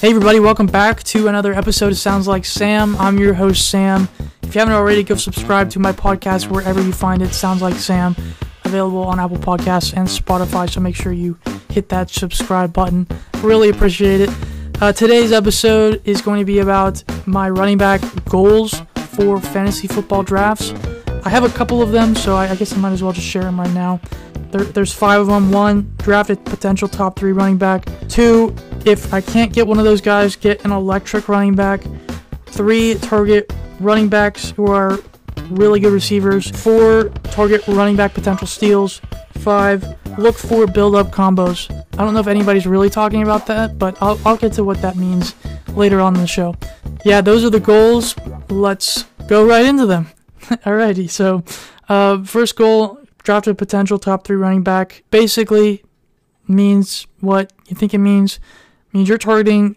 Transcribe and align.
Hey, 0.00 0.10
everybody, 0.10 0.38
welcome 0.38 0.68
back 0.68 1.02
to 1.02 1.26
another 1.26 1.52
episode 1.52 1.90
of 1.90 1.98
Sounds 1.98 2.28
Like 2.28 2.44
Sam. 2.44 2.94
I'm 2.98 3.18
your 3.18 3.34
host, 3.34 3.68
Sam. 3.68 4.08
If 4.42 4.54
you 4.54 4.60
haven't 4.60 4.74
already, 4.74 5.02
go 5.02 5.16
subscribe 5.16 5.70
to 5.70 5.80
my 5.80 5.90
podcast 5.90 6.48
wherever 6.48 6.80
you 6.80 6.92
find 6.92 7.20
it. 7.20 7.34
Sounds 7.34 7.62
Like 7.62 7.74
Sam. 7.74 8.14
Available 8.64 9.02
on 9.02 9.18
Apple 9.18 9.38
Podcasts 9.38 9.96
and 9.96 10.06
Spotify, 10.06 10.70
so 10.70 10.78
make 10.78 10.94
sure 10.94 11.10
you 11.10 11.36
hit 11.68 11.88
that 11.88 12.10
subscribe 12.10 12.72
button. 12.72 13.08
Really 13.38 13.70
appreciate 13.70 14.20
it. 14.20 14.30
Uh, 14.80 14.92
today's 14.92 15.32
episode 15.32 16.00
is 16.04 16.22
going 16.22 16.38
to 16.38 16.46
be 16.46 16.60
about 16.60 17.02
my 17.26 17.50
running 17.50 17.76
back 17.76 18.00
goals 18.26 18.80
for 18.94 19.40
fantasy 19.40 19.88
football 19.88 20.22
drafts. 20.22 20.70
I 21.24 21.28
have 21.28 21.42
a 21.42 21.48
couple 21.48 21.82
of 21.82 21.90
them, 21.90 22.14
so 22.14 22.36
I, 22.36 22.50
I 22.50 22.54
guess 22.54 22.72
I 22.72 22.76
might 22.76 22.92
as 22.92 23.02
well 23.02 23.12
just 23.12 23.26
share 23.26 23.42
them 23.42 23.58
right 23.58 23.74
now. 23.74 24.00
There, 24.50 24.64
there's 24.64 24.92
five 24.92 25.20
of 25.20 25.26
them. 25.26 25.52
One, 25.52 25.92
draft 25.98 26.30
a 26.30 26.36
potential 26.36 26.88
top 26.88 27.18
three 27.18 27.32
running 27.32 27.58
back. 27.58 27.86
Two, 28.08 28.54
if 28.84 29.12
I 29.12 29.20
can't 29.20 29.52
get 29.52 29.66
one 29.66 29.78
of 29.78 29.84
those 29.84 30.00
guys, 30.00 30.36
get 30.36 30.64
an 30.64 30.72
electric 30.72 31.28
running 31.28 31.54
back. 31.54 31.82
Three, 32.46 32.94
target 32.94 33.52
running 33.80 34.08
backs 34.08 34.50
who 34.50 34.66
are 34.66 34.98
really 35.50 35.80
good 35.80 35.92
receivers. 35.92 36.50
Four, 36.50 37.10
target 37.24 37.66
running 37.68 37.96
back 37.96 38.14
potential 38.14 38.46
steals. 38.46 39.00
Five, 39.34 39.84
look 40.18 40.36
for 40.36 40.66
build 40.66 40.94
up 40.94 41.08
combos. 41.08 41.70
I 41.94 42.04
don't 42.04 42.14
know 42.14 42.20
if 42.20 42.26
anybody's 42.26 42.66
really 42.66 42.90
talking 42.90 43.22
about 43.22 43.46
that, 43.46 43.78
but 43.78 43.96
I'll, 44.00 44.18
I'll 44.24 44.36
get 44.36 44.52
to 44.54 44.64
what 44.64 44.80
that 44.82 44.96
means 44.96 45.34
later 45.68 46.00
on 46.00 46.14
in 46.14 46.20
the 46.20 46.26
show. 46.26 46.54
Yeah, 47.04 47.20
those 47.20 47.44
are 47.44 47.50
the 47.50 47.60
goals. 47.60 48.16
Let's 48.48 49.04
go 49.28 49.46
right 49.46 49.64
into 49.64 49.86
them. 49.86 50.08
Alrighty, 50.40 51.08
so 51.10 51.44
uh, 51.88 52.24
first 52.24 52.56
goal 52.56 52.98
draft 53.28 53.46
a 53.46 53.54
potential 53.54 53.98
top 53.98 54.24
three 54.24 54.36
running 54.36 54.62
back. 54.62 55.04
Basically, 55.10 55.84
means 56.46 57.06
what 57.20 57.52
you 57.66 57.76
think 57.76 57.92
it 57.92 57.98
means. 57.98 58.36
It 58.86 58.94
means 58.96 59.06
you're 59.06 59.18
targeting 59.18 59.76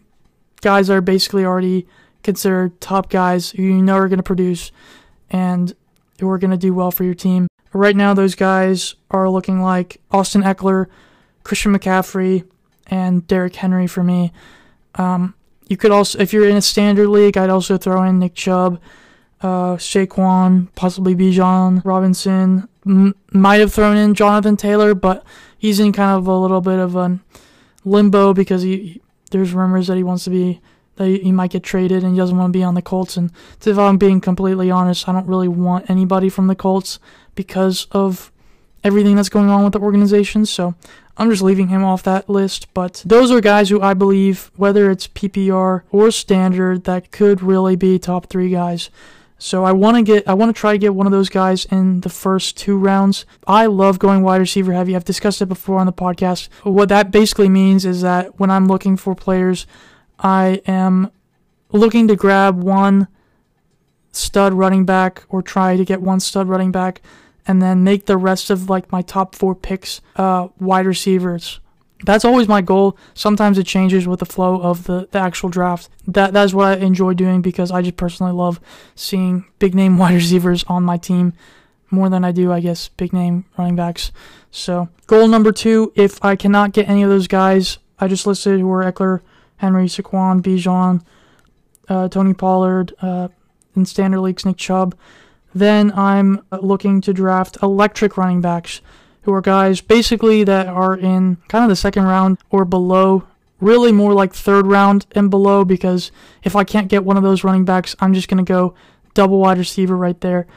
guys 0.62 0.88
that 0.88 0.94
are 0.94 1.02
basically 1.02 1.44
already 1.44 1.86
considered 2.24 2.80
top 2.80 3.10
guys 3.10 3.50
who 3.50 3.64
you 3.64 3.82
know 3.82 3.96
are 3.96 4.08
going 4.08 4.20
to 4.20 4.24
produce 4.24 4.72
and 5.30 5.76
who 6.22 6.30
are 6.30 6.38
going 6.38 6.52
to 6.52 6.56
do 6.56 6.74
well 6.74 6.92
for 6.92 7.04
your 7.04 7.14
team. 7.14 7.48
Right 7.74 7.94
now, 7.94 8.14
those 8.14 8.36
guys 8.36 8.96
are 9.10 9.30
looking 9.30 9.62
like 9.62 10.00
Austin 10.12 10.44
Ekeler, 10.44 10.86
Christian 11.44 11.78
McCaffrey, 11.78 12.48
and 12.88 13.28
Derrick 13.28 13.58
Henry 13.58 13.86
for 13.86 14.02
me. 14.02 14.32
Um, 14.96 15.34
you 15.68 15.76
could 15.76 15.92
also, 15.92 16.20
if 16.20 16.32
you're 16.32 16.48
in 16.48 16.56
a 16.56 16.62
standard 16.62 17.10
league, 17.10 17.36
I'd 17.36 17.50
also 17.50 17.78
throw 17.78 18.02
in 18.04 18.18
Nick 18.20 18.34
Chubb, 18.34 18.80
uh, 19.42 19.76
Saquon, 19.76 20.70
possibly 20.76 21.16
Bijan 21.16 21.84
Robinson. 21.84 22.70
M- 22.86 23.16
might 23.32 23.60
have 23.60 23.74
thrown 23.74 23.98
in 23.98 24.14
Jonathan 24.14 24.58
Taylor, 24.58 24.94
but 24.96 25.24
he's 25.58 25.80
in 25.80 25.92
kind 25.92 26.18
of 26.18 26.28
a 26.28 26.38
little 26.38 26.62
bit 26.62 26.80
of 26.80 26.96
a 26.96 27.20
limbo 27.84 28.34
because 28.34 28.62
he 28.62 29.02
there's 29.32 29.54
rumors 29.54 29.88
that 29.88 29.98
he 29.98 30.04
wants 30.04 30.26
to 30.26 30.30
be 30.30 30.62
that 30.96 31.08
he 31.08 31.32
might 31.32 31.52
get 31.52 31.64
traded 31.64 32.04
and 32.04 32.14
he 32.14 32.18
doesn't 32.18 32.38
want 32.38 32.52
to 32.52 32.58
be 32.58 32.64
on 32.64 32.76
the 32.76 32.82
Colts. 32.82 33.18
And 33.18 33.32
if 33.66 33.78
I'm 33.78 33.98
being 33.98 34.22
completely 34.22 34.70
honest, 34.70 35.08
I 35.08 35.14
don't 35.14 35.28
really 35.28 35.48
want 35.48 35.90
anybody 35.90 36.30
from 36.30 36.48
the 36.48 36.56
Colts 36.56 37.00
because 37.34 37.88
of 37.92 38.32
everything 38.84 39.16
that's 39.16 39.30
going 39.30 39.50
on 39.50 39.64
with 39.64 39.74
the 39.74 39.80
organization. 39.80 40.46
So 40.46 40.76
I'm 41.18 41.30
just 41.30 41.42
leaving 41.42 41.70
him 41.70 41.84
off 41.84 42.04
that 42.04 42.30
list. 42.30 42.74
But 42.74 43.04
those 43.06 43.32
are 43.32 43.42
guys 43.42 43.70
who 43.70 43.82
I 43.82 43.94
believe, 43.94 44.52
whether 44.56 44.92
it's 44.92 45.08
PPR 45.08 45.84
or 45.92 46.12
standard, 46.12 46.84
that 46.84 47.12
could 47.12 47.42
really 47.42 47.76
be 47.76 47.98
top 47.98 48.28
three 48.28 48.50
guys. 48.50 48.90
So 49.44 49.66
I 49.66 49.72
want 49.72 49.98
to 49.98 50.04
get, 50.04 50.28
I 50.30 50.36
want 50.36 50.56
to 50.56 50.60
try 50.60 50.74
to 50.74 50.78
get 50.78 50.94
one 50.94 51.08
of 51.08 51.12
those 51.12 51.28
guys 51.28 51.66
in 51.66 52.02
the 52.02 52.10
first 52.10 52.58
two 52.58 52.78
rounds. 52.78 53.26
I 53.48 53.66
love 53.66 53.98
going 53.98 54.22
wide 54.22 54.40
receiver 54.40 54.72
heavy. 54.72 54.96
I've 54.96 55.04
discussed 55.04 55.42
it 55.42 55.48
before 55.48 55.80
on 55.80 55.88
the 55.88 55.92
podcast. 55.92 56.48
What 56.62 56.90
that 56.90 57.10
basically 57.10 57.50
means 57.50 57.84
is 57.84 58.04
that 58.04 58.40
when 58.40 58.52
I'm 58.52 58.68
looking 58.68 58.98
for 58.98 59.16
players, 59.16 59.66
I 60.20 60.62
am 60.68 61.10
looking 61.72 62.08
to 62.08 62.16
grab 62.16 62.62
one 62.62 63.08
stud 64.12 64.54
running 64.54 64.86
back 64.86 65.24
or 65.28 65.42
try 65.42 65.76
to 65.76 65.84
get 65.84 66.04
one 66.04 66.20
stud 66.20 66.48
running 66.48 66.72
back 66.72 67.02
and 67.48 67.64
then 67.64 67.84
make 67.84 68.06
the 68.06 68.18
rest 68.18 68.52
of 68.52 68.70
like 68.70 68.92
my 68.92 69.02
top 69.02 69.34
four 69.34 69.56
picks 69.56 70.02
uh, 70.18 70.50
wide 70.60 70.86
receivers 70.86 71.60
that's 72.04 72.26
always 72.26 72.48
my 72.48 72.62
goal. 72.62 72.98
Sometimes 73.14 73.58
it 73.58 73.66
changes 73.66 74.08
with 74.08 74.20
the 74.20 74.26
flow 74.26 74.62
of 74.62 74.86
the, 74.86 75.08
the 75.12 75.20
actual 75.20 75.50
draft. 75.50 75.90
That 76.08 76.34
that's 76.34 76.54
what 76.54 76.68
I 76.68 76.76
enjoy 76.78 77.14
doing 77.14 77.42
because 77.42 77.72
I 77.72 77.82
just 77.82 77.98
personally 77.98 78.34
love 78.34 78.60
seeing 78.96 79.46
big 79.60 79.76
name 79.76 79.98
wide 80.00 80.16
receivers 80.16 80.64
on 80.68 80.84
my 80.84 80.98
team 80.98 81.34
more 81.90 82.10
than 82.10 82.24
I 82.24 82.32
do, 82.32 82.52
I 82.52 82.62
guess, 82.62 82.88
big 82.88 83.12
name 83.12 83.46
running 83.58 83.76
backs. 83.76 84.12
So 84.50 84.90
goal 85.08 85.28
number 85.28 85.52
two, 85.52 85.92
if 85.96 86.24
I 86.24 86.36
cannot 86.36 86.74
get 86.74 86.90
any 86.90 87.04
of 87.04 87.10
those 87.10 87.28
guys 87.28 87.78
I 88.02 88.08
just 88.08 88.26
listed 88.26 88.60
who 88.60 88.72
are 88.72 88.92
Ekeler, 88.92 89.22
Henry, 89.58 89.86
Saquon, 89.86 90.42
Bijan, 90.42 91.04
uh, 91.88 92.10
Tony 92.10 92.34
Pollard, 92.34 92.94
uh, 93.02 93.28
in 93.76 93.86
standard 93.86 94.22
leagues, 94.22 94.44
Nick 94.44 94.58
Chubb, 94.58 94.98
then 95.54 95.92
I'm 95.94 96.44
looking 96.52 97.00
to 97.02 97.14
draft 97.14 97.58
electric 97.62 98.18
running 98.18 98.42
backs 98.42 98.82
who 99.24 99.34
are 99.34 99.42
guys 99.42 99.82
basically 99.82 100.44
that 100.44 100.68
are 100.68 100.96
in 100.96 101.38
kind 101.48 101.64
of 101.64 101.70
the 101.70 101.76
second 101.76 102.04
round 102.04 102.38
or 102.50 102.66
below, 102.66 103.24
really 103.60 103.92
more 103.92 104.14
like 104.14 104.34
third 104.34 104.66
round 104.66 105.06
and 105.12 105.30
below, 105.30 105.64
because 105.64 106.12
if 106.44 106.56
I 106.56 106.64
can't 106.64 106.88
get 106.88 107.04
one 107.04 107.18
of 107.18 107.24
those 107.24 107.44
running 107.44 107.66
backs, 107.66 107.96
I'm 108.00 108.14
just 108.14 108.28
going 108.28 108.44
to 108.44 108.54
go 108.54 108.74
double 109.14 109.40
wide 109.40 109.58
receiver 109.58 109.96
right 109.96 110.20
there. 110.22 110.48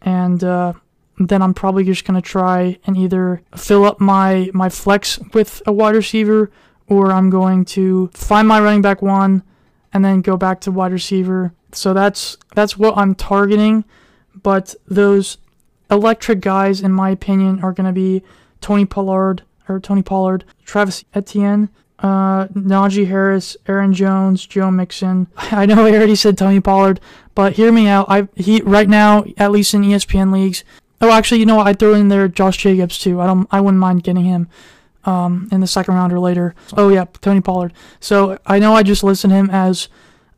And 0.00 0.42
uh, 0.42 0.72
then 1.18 1.42
I'm 1.42 1.54
probably 1.54 1.84
just 1.84 2.04
going 2.04 2.20
to 2.20 2.26
try 2.26 2.78
and 2.86 2.96
either 2.96 3.42
fill 3.56 3.84
up 3.84 4.00
my, 4.00 4.50
my 4.54 4.68
flex 4.68 5.18
with 5.34 5.60
a 5.66 5.72
wide 5.72 5.94
receiver, 5.94 6.50
or 6.86 7.12
I'm 7.12 7.28
going 7.28 7.64
to 7.66 8.08
find 8.14 8.48
my 8.48 8.60
running 8.60 8.82
back 8.82 9.02
one 9.02 9.42
and 9.92 10.04
then 10.04 10.22
go 10.22 10.36
back 10.36 10.60
to 10.60 10.70
wide 10.70 10.92
receiver. 10.92 11.52
So 11.72 11.92
that's 11.92 12.38
that's 12.54 12.78
what 12.78 12.96
I'm 12.96 13.14
targeting. 13.14 13.84
But 14.34 14.74
those 14.86 15.36
electric 15.90 16.40
guys, 16.40 16.80
in 16.80 16.92
my 16.92 17.10
opinion, 17.10 17.62
are 17.62 17.72
going 17.72 17.86
to 17.86 17.92
be 17.92 18.22
Tony 18.60 18.84
Pollard 18.84 19.42
or 19.68 19.80
Tony 19.80 20.02
Pollard, 20.02 20.44
Travis 20.64 21.04
Etienne, 21.14 21.68
uh, 22.00 22.46
Najee 22.48 23.06
Harris, 23.06 23.56
Aaron 23.66 23.92
Jones, 23.92 24.46
Joe 24.46 24.70
Mixon. 24.70 25.26
I 25.36 25.66
know 25.66 25.84
I 25.84 25.92
already 25.92 26.14
said 26.14 26.38
Tony 26.38 26.60
Pollard, 26.60 27.00
but 27.34 27.54
hear 27.54 27.72
me 27.72 27.88
out. 27.88 28.06
I 28.08 28.28
he 28.36 28.60
right 28.62 28.88
now, 28.88 29.24
at 29.36 29.50
least 29.50 29.74
in 29.74 29.82
ESPN 29.82 30.32
leagues. 30.32 30.64
Oh, 31.00 31.12
actually, 31.12 31.40
you 31.40 31.46
know 31.46 31.56
what? 31.56 31.66
I 31.66 31.74
throw 31.74 31.94
in 31.94 32.08
there 32.08 32.26
Josh 32.28 32.56
Jacobs 32.56 32.98
too. 32.98 33.20
I 33.20 33.26
don't. 33.26 33.48
I 33.50 33.60
wouldn't 33.60 33.80
mind 33.80 34.04
getting 34.04 34.24
him. 34.24 34.48
Um, 35.04 35.48
in 35.50 35.60
the 35.60 35.66
second 35.66 35.94
round 35.94 36.12
or 36.12 36.20
later. 36.20 36.54
Oh 36.76 36.90
yeah, 36.90 37.06
Tony 37.22 37.40
Pollard. 37.40 37.72
So 37.98 38.38
I 38.44 38.58
know 38.58 38.74
I 38.74 38.82
just 38.82 39.02
listed 39.02 39.30
him 39.30 39.48
as 39.48 39.88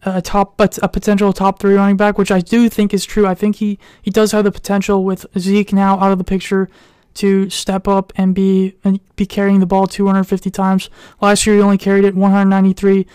a 0.02 0.22
top, 0.22 0.56
but 0.56 0.78
a 0.82 0.88
potential 0.88 1.32
top 1.32 1.58
three 1.58 1.74
running 1.74 1.96
back, 1.96 2.16
which 2.16 2.30
I 2.30 2.40
do 2.40 2.68
think 2.68 2.94
is 2.94 3.04
true. 3.04 3.26
I 3.26 3.34
think 3.34 3.56
he, 3.56 3.78
he 4.02 4.10
does 4.10 4.32
have 4.32 4.44
the 4.44 4.52
potential 4.52 5.04
with 5.04 5.26
Zeke 5.38 5.72
now 5.72 5.98
out 5.98 6.12
of 6.12 6.18
the 6.18 6.24
picture 6.24 6.68
to 7.14 7.50
step 7.50 7.88
up 7.88 8.12
and 8.16 8.34
be 8.34 8.76
and 8.84 9.00
be 9.16 9.26
carrying 9.26 9.60
the 9.60 9.66
ball 9.66 9.86
250 9.86 10.50
times. 10.50 10.88
Last 11.20 11.46
year 11.46 11.56
he 11.56 11.62
only 11.62 11.78
carried 11.78 12.04
it 12.04 12.14
193, 12.14 13.06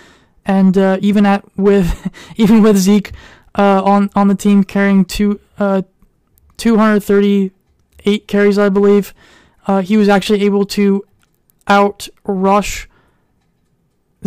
and 0.45 0.77
uh, 0.77 0.97
even 1.01 1.25
at 1.25 1.43
with 1.57 2.11
even 2.35 2.61
with 2.61 2.77
Zeke 2.77 3.11
uh, 3.55 3.81
on 3.83 4.09
on 4.15 4.27
the 4.27 4.35
team 4.35 4.63
carrying 4.63 5.05
two 5.05 5.39
uh, 5.57 5.81
238 6.57 8.27
carries, 8.27 8.57
I 8.57 8.69
believe, 8.69 9.13
uh, 9.67 9.81
he 9.81 9.97
was 9.97 10.09
actually 10.09 10.43
able 10.43 10.65
to 10.67 11.05
out 11.67 12.07
rush 12.25 12.87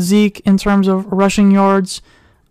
Zeke 0.00 0.40
in 0.40 0.56
terms 0.56 0.88
of 0.88 1.06
rushing 1.06 1.50
yards 1.50 2.02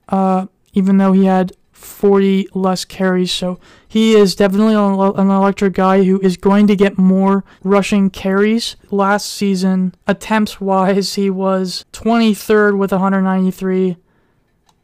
uh, 0.09 0.47
even 0.73 0.97
though 0.97 1.11
he 1.11 1.25
had 1.25 1.53
40 1.71 2.49
less 2.53 2.85
carries. 2.85 3.31
So 3.31 3.59
he 3.87 4.15
is 4.15 4.35
definitely 4.35 4.73
an 4.75 5.29
electric 5.29 5.73
guy 5.73 6.03
who 6.03 6.19
is 6.21 6.37
going 6.37 6.67
to 6.67 6.75
get 6.75 6.97
more 6.97 7.43
rushing 7.63 8.09
carries. 8.09 8.75
Last 8.89 9.31
season, 9.31 9.95
attempts 10.07 10.59
wise, 10.59 11.13
he 11.15 11.29
was 11.29 11.85
23rd 11.93 12.77
with 12.77 12.91
193, 12.91 13.97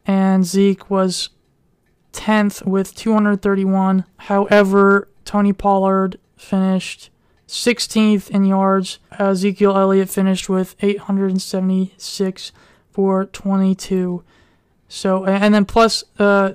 and 0.06 0.44
Zeke 0.44 0.88
was 0.88 1.30
10th 2.12 2.64
with 2.64 2.94
231. 2.94 4.04
However, 4.16 5.08
Tony 5.24 5.52
Pollard 5.52 6.18
finished 6.36 7.10
16th 7.48 8.30
in 8.30 8.44
yards. 8.44 8.98
Ezekiel 9.18 9.76
Elliott 9.76 10.10
finished 10.10 10.48
with 10.48 10.76
876 10.80 12.52
for 12.90 13.26
22. 13.26 14.22
So 14.88 15.24
and 15.24 15.54
then 15.54 15.64
plus 15.64 16.04
uh, 16.18 16.52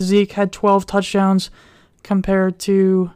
Zeke 0.00 0.32
had 0.32 0.52
12 0.52 0.86
touchdowns 0.86 1.50
compared 2.02 2.58
to 2.60 3.10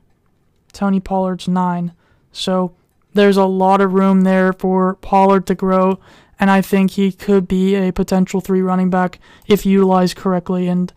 Tony 0.72 1.00
Pollard's 1.00 1.49
nine. 1.49 1.93
So 2.32 2.75
there's 3.12 3.37
a 3.37 3.44
lot 3.44 3.81
of 3.81 3.93
room 3.93 4.22
there 4.22 4.52
for 4.52 4.94
Pollard 4.96 5.46
to 5.46 5.55
grow, 5.55 5.99
and 6.38 6.50
I 6.50 6.61
think 6.61 6.93
he 6.93 7.12
could 7.12 7.46
be 7.46 7.76
a 7.76 7.93
potential 7.93 8.40
three 8.40 8.61
running 8.61 8.90
back 8.90 9.20
if 9.46 9.64
utilized 9.64 10.16
correctly. 10.16 10.69
And 10.69 10.93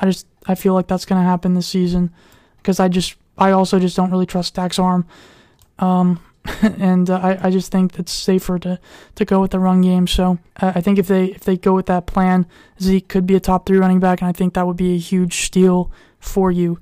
I 0.00 0.06
just 0.06 0.26
I 0.46 0.54
feel 0.54 0.74
like 0.74 0.86
that's 0.86 1.06
gonna 1.06 1.22
happen 1.22 1.54
this 1.54 1.66
season 1.66 2.10
because 2.58 2.78
I 2.78 2.88
just 2.88 3.16
I 3.38 3.50
also 3.50 3.78
just 3.78 3.96
don't 3.96 4.10
really 4.10 4.26
trust 4.26 4.54
Dak's 4.54 4.78
arm. 4.78 5.06
Um, 5.78 6.20
and 6.62 7.08
uh, 7.08 7.16
I, 7.16 7.46
I 7.46 7.50
just 7.50 7.70
think 7.70 7.98
it's 7.98 8.12
safer 8.12 8.58
to, 8.60 8.78
to 9.14 9.24
go 9.24 9.40
with 9.40 9.52
the 9.52 9.58
run 9.58 9.80
game. 9.80 10.06
So 10.06 10.38
uh, 10.60 10.72
I 10.74 10.80
think 10.80 10.98
if 10.98 11.06
they 11.06 11.26
if 11.26 11.40
they 11.40 11.56
go 11.56 11.74
with 11.74 11.86
that 11.86 12.06
plan, 12.06 12.46
Zeke 12.80 13.08
could 13.08 13.26
be 13.26 13.34
a 13.34 13.40
top 13.40 13.66
three 13.66 13.78
running 13.78 14.00
back, 14.00 14.20
and 14.20 14.28
I 14.28 14.32
think 14.32 14.54
that 14.54 14.66
would 14.66 14.76
be 14.76 14.94
a 14.94 14.98
huge 14.98 15.44
steal 15.44 15.90
for 16.18 16.50
you. 16.50 16.80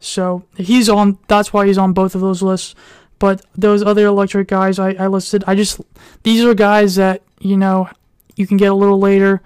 So 0.00 0.44
he's 0.56 0.88
on. 0.88 1.18
That's 1.28 1.52
why 1.52 1.66
he's 1.66 1.78
on 1.78 1.92
both 1.92 2.14
of 2.14 2.20
those 2.20 2.42
lists. 2.42 2.74
But 3.18 3.44
those 3.54 3.82
other 3.82 4.06
electric 4.06 4.48
guys 4.48 4.78
I, 4.78 4.92
I 4.92 5.06
listed, 5.06 5.44
I 5.46 5.54
just 5.54 5.80
these 6.22 6.44
are 6.44 6.54
guys 6.54 6.96
that 6.96 7.22
you 7.38 7.56
know 7.56 7.88
you 8.36 8.46
can 8.46 8.56
get 8.56 8.70
a 8.70 8.74
little 8.74 8.98
later, 8.98 9.42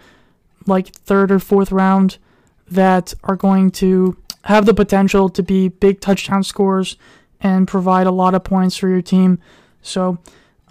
like 0.66 0.88
third 0.88 1.30
or 1.30 1.38
fourth 1.38 1.72
round, 1.72 2.18
that 2.70 3.14
are 3.24 3.36
going 3.36 3.70
to 3.72 4.16
have 4.44 4.66
the 4.66 4.74
potential 4.74 5.28
to 5.28 5.42
be 5.42 5.68
big 5.68 6.00
touchdown 6.00 6.42
scores 6.42 6.96
and 7.44 7.69
provide 7.69 8.08
a 8.08 8.11
lot 8.11 8.35
of 8.35 8.43
points 8.43 8.76
for 8.76 8.88
your 8.88 9.02
team. 9.02 9.38
So 9.82 10.19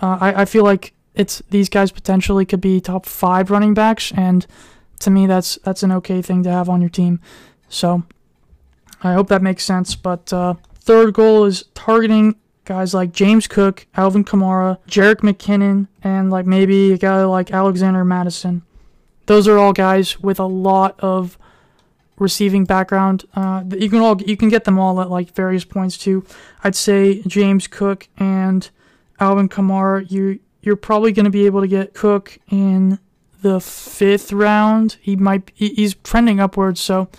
uh, 0.01 0.17
I, 0.19 0.41
I 0.41 0.45
feel 0.45 0.63
like 0.63 0.93
it's 1.13 1.41
these 1.51 1.69
guys 1.69 1.91
potentially 1.91 2.45
could 2.45 2.59
be 2.59 2.81
top 2.81 3.05
five 3.05 3.51
running 3.51 3.75
backs, 3.75 4.11
and 4.13 4.45
to 4.99 5.11
me 5.11 5.27
that's 5.27 5.57
that's 5.63 5.83
an 5.83 5.91
okay 5.93 6.21
thing 6.21 6.43
to 6.43 6.51
have 6.51 6.67
on 6.67 6.81
your 6.81 6.89
team. 6.89 7.21
So 7.69 8.03
I 9.03 9.13
hope 9.13 9.27
that 9.29 9.41
makes 9.41 9.63
sense. 9.63 9.95
But 9.95 10.33
uh, 10.33 10.55
third 10.75 11.13
goal 11.13 11.45
is 11.45 11.65
targeting 11.75 12.35
guys 12.65 12.93
like 12.93 13.11
James 13.11 13.47
Cook, 13.47 13.85
Alvin 13.95 14.23
Kamara, 14.23 14.79
Jerick 14.87 15.17
McKinnon, 15.17 15.87
and 16.03 16.31
like 16.31 16.47
maybe 16.47 16.91
a 16.93 16.97
guy 16.97 17.23
like 17.23 17.51
Alexander 17.51 18.03
Mattison. 18.03 18.63
Those 19.27 19.47
are 19.47 19.57
all 19.57 19.73
guys 19.73 20.19
with 20.19 20.39
a 20.39 20.45
lot 20.45 20.99
of 20.99 21.37
receiving 22.23 22.65
background. 22.65 23.25
Uh, 23.35 23.63
you 23.77 23.89
can 23.89 23.99
all 23.99 24.19
you 24.21 24.35
can 24.35 24.49
get 24.49 24.63
them 24.63 24.79
all 24.79 24.99
at 25.01 25.11
like 25.11 25.35
various 25.35 25.65
points 25.65 25.97
too. 25.97 26.25
I'd 26.63 26.75
say 26.75 27.21
James 27.27 27.67
Cook 27.67 28.07
and 28.17 28.67
Alvin 29.19 29.49
Kamara. 29.49 30.09
You 30.09 30.39
you're 30.63 30.75
probably 30.75 31.11
going 31.11 31.25
to 31.25 31.29
be 31.29 31.45
able 31.45 31.61
to 31.61 31.67
get 31.67 31.93
Cook 31.93 32.39
in 32.49 32.97
the 33.41 33.59
fifth 33.59 34.31
round. 34.31 34.97
He 35.01 35.15
might 35.15 35.51
he's 35.53 35.93
trending 35.95 36.39
upwards, 36.39 36.81
so 36.81 37.09